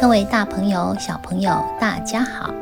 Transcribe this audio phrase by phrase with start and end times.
[0.00, 2.54] 各位大朋友、小朋友，大家好，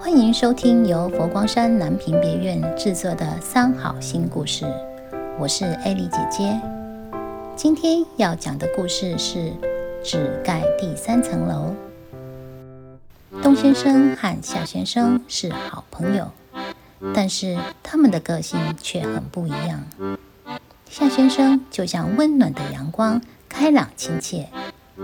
[0.00, 4.64] 欢迎收听由佛光山南屏别院制作的《三好新故事》，
[5.38, 6.58] 我是艾莉姐姐。
[7.54, 9.38] 今天要讲的故事是
[10.02, 11.74] 《只盖第三层楼》。
[13.42, 16.30] 东先生和夏先生是好朋友，
[17.14, 19.84] 但是他们的个性却很不一样。
[20.88, 23.20] 夏先生就像温暖的阳光，
[23.50, 24.48] 开朗亲切。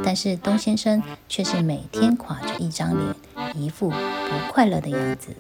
[0.05, 3.15] 但是东先生却是每天垮着一张脸，
[3.55, 5.35] 一副不快乐的样子。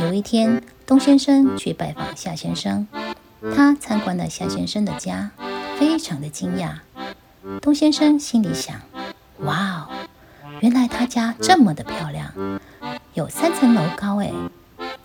[0.00, 2.86] 有一天，东先生去拜访夏先生，
[3.54, 5.30] 他参观了夏先生的家，
[5.78, 6.74] 非常的惊讶。
[7.60, 8.76] 东先生心里想：
[9.40, 9.88] 哇哦，
[10.60, 12.60] 原来他家这么的漂亮，
[13.14, 14.30] 有三层楼高哎，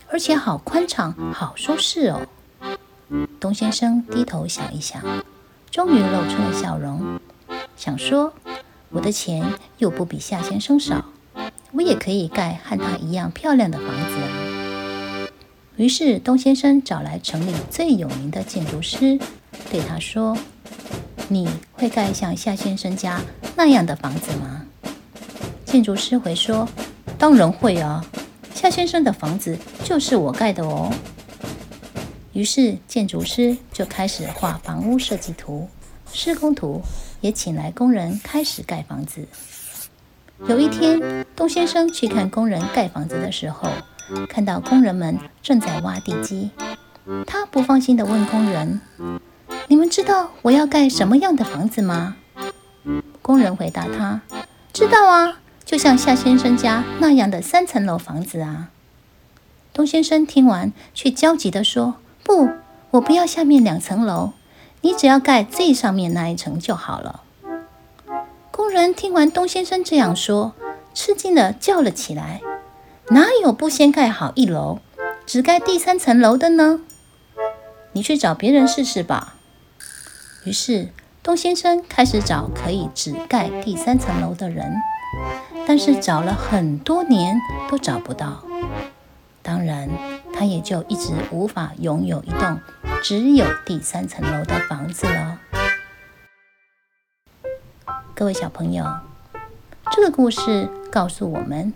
[0.09, 2.22] 而且好宽敞，好舒适哦。
[3.39, 5.02] 东先生低头想一想，
[5.72, 7.20] 终于露出了笑容。
[7.78, 8.33] 想说，
[8.89, 11.06] 我的钱又不比夏先生少，
[11.72, 15.30] 我也可以盖和他一样漂亮的房子啊。
[15.75, 19.20] 于是东先生找来城里最有名的建筑师，
[19.72, 20.36] 对他说
[21.30, 23.22] ：“你会盖像夏先生家
[23.55, 24.66] 那样的房子吗？”
[25.64, 26.67] 建筑师回说
[27.20, 28.03] ：“当然会啊，
[28.55, 30.92] 夏先生的房子就是我盖的哦。”
[32.33, 35.70] 于是建筑师就开始画房屋设计图、
[36.11, 36.81] 施工图。
[37.22, 39.28] 也请来工人开始盖房子。
[40.48, 43.70] 有一天，东先生去看工人盖房子的时候，
[44.30, 46.52] 看到工人们正在挖地基。
[47.26, 48.82] 他不放心地问工人
[49.68, 52.18] ：“你们知道我要盖什么样的房子吗？”
[53.23, 54.22] 工人回答他
[54.72, 58.70] ：“知道啊，就像夏先生家那样的三层楼房子啊。”
[59.73, 62.50] 东先生听完，却焦急地说：“不，
[62.92, 64.33] 我不要下面两层楼。”
[64.87, 67.20] 你只要盖最上面那一层就好了。
[68.52, 70.53] 工人听完东先生这样说，
[70.93, 72.39] 吃惊的叫了起来
[73.11, 74.80] ：“哪有不先盖好一楼，
[75.26, 76.80] 只盖第三层楼的呢？
[77.92, 79.36] 你去找别人试试吧。”
[80.47, 80.87] 于是
[81.21, 84.71] 东先生开始找可以只盖第三层楼的人，
[85.67, 87.37] 但是找了很多年
[87.70, 88.42] 都找不到。
[89.42, 89.89] 当然，
[90.37, 92.59] 他也就一直无法拥有一栋。
[93.02, 95.39] 只有第三层楼的房子了。
[98.14, 98.86] 各位小朋友，
[99.92, 101.73] 这个故事告诉我们，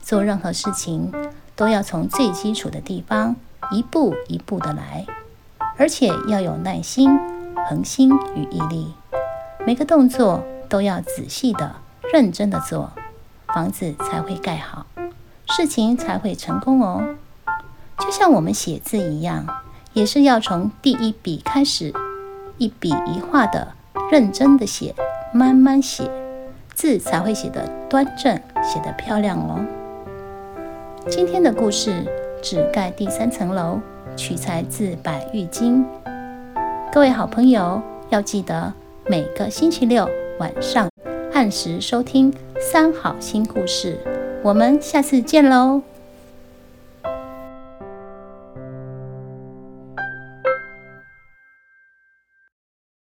[0.00, 1.12] 做任何事情
[1.56, 3.34] 都要从最基础的地方
[3.72, 5.04] 一步一步的来，
[5.76, 7.18] 而且要有耐心、
[7.68, 8.94] 恒心与毅力。
[9.66, 11.76] 每个动作都要仔细的、
[12.12, 12.92] 认真的做，
[13.48, 14.86] 房子才会盖好，
[15.56, 17.16] 事情才会成功哦。
[18.04, 19.46] 就像我们写字一样。
[19.94, 21.94] 也是要从第一笔开始，
[22.58, 23.68] 一笔一画的
[24.10, 24.92] 认真的写，
[25.32, 26.10] 慢慢写，
[26.74, 29.64] 字才会写得端正，写得漂亮哦。
[31.08, 32.04] 今天的故事
[32.42, 33.78] 只盖第三层楼，
[34.16, 35.84] 取材自《百喻经》。
[36.92, 38.72] 各位好朋友要记得
[39.06, 40.10] 每个星期六
[40.40, 40.90] 晚上
[41.32, 43.96] 按时收听《三好新故事》，
[44.42, 45.93] 我们下次见喽。